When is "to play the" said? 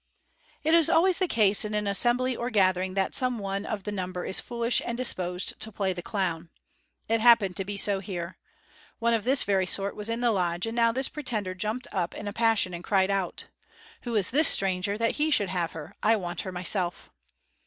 5.59-6.01